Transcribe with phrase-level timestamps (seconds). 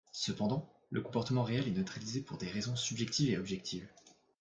[0.13, 3.87] Cependant, le comportement réel est neutralisé pour des raisons subjectives et objectives.